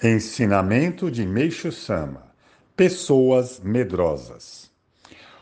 [0.00, 2.22] Ensinamento de Meixo Sama:
[2.76, 4.70] Pessoas medrosas.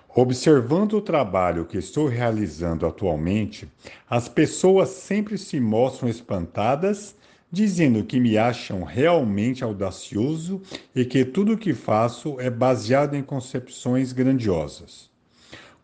[0.09, 3.69] Observando o trabalho que estou realizando atualmente,
[4.09, 7.15] as pessoas sempre se mostram espantadas,
[7.53, 10.63] dizendo que me acham realmente audacioso
[10.95, 15.11] e que tudo o que faço é baseado em concepções grandiosas.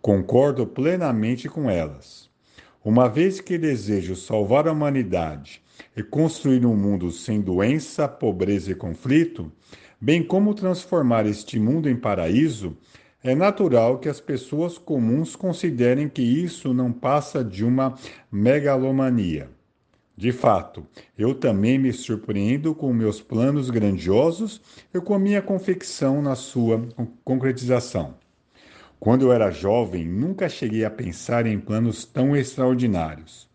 [0.00, 2.21] Concordo plenamente com elas.
[2.84, 5.62] Uma vez que desejo salvar a humanidade
[5.96, 9.52] e construir um mundo sem doença, pobreza e conflito,
[10.00, 12.76] bem como transformar este mundo em paraíso,
[13.23, 17.95] é natural que as pessoas comuns considerem que isso não passa de uma
[18.32, 19.48] megalomania.
[20.16, 20.84] De fato,
[21.16, 24.60] eu também me surpreendo com meus planos grandiosos
[24.92, 26.84] e com a minha confecção na sua
[27.24, 28.20] concretização.
[29.02, 33.48] Quando eu era jovem, nunca cheguei a pensar em planos tão extraordinários.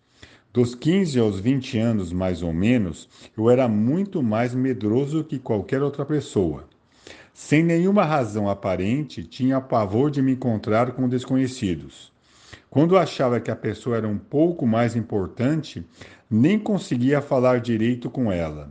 [0.52, 3.08] Dos 15 aos 20 anos, mais ou menos,
[3.38, 6.68] eu era muito mais medroso que qualquer outra pessoa.
[7.34, 12.12] Sem nenhuma razão aparente, tinha pavor de me encontrar com desconhecidos.
[12.70, 15.82] Quando achava que a pessoa era um pouco mais importante,
[16.30, 18.70] nem conseguia falar direito com ela.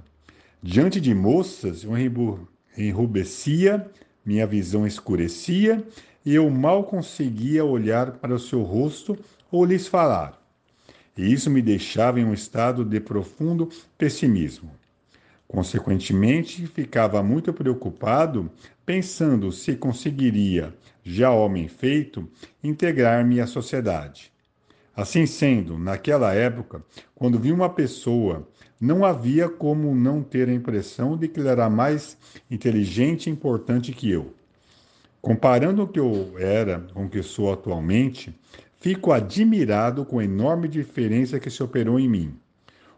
[0.62, 1.96] Diante de moças, eu
[2.76, 3.90] enrubescia,
[4.26, 5.82] minha visão escurecia
[6.34, 9.16] eu mal conseguia olhar para o seu rosto
[9.50, 10.46] ou lhes falar
[11.16, 14.70] e isso me deixava em um estado de profundo pessimismo.
[15.48, 18.50] Consequentemente, ficava muito preocupado,
[18.84, 22.28] pensando se conseguiria, já homem feito,
[22.62, 24.30] integrar-me à sociedade.
[24.94, 26.82] Assim sendo, naquela época,
[27.14, 28.46] quando vi uma pessoa,
[28.80, 32.18] não havia como não ter a impressão de que ele era mais
[32.50, 34.34] inteligente e importante que eu.
[35.26, 38.32] Comparando o que eu era com o que sou atualmente,
[38.86, 42.36] Fico admirado com a enorme diferença que se operou em mim.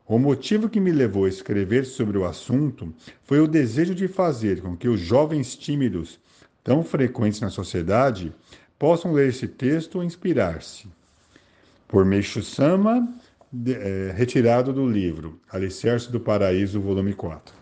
[0.06, 4.60] O motivo que me levou a escrever sobre o assunto foi o desejo de fazer
[4.60, 6.20] com que os jovens tímidos,
[6.62, 8.34] tão frequentes na sociedade,
[8.78, 10.88] possam ler esse texto e inspirar-se.
[11.86, 13.08] Por Meixo Sama,
[13.66, 17.57] é, retirado do livro Alicerce do Paraíso, volume 4.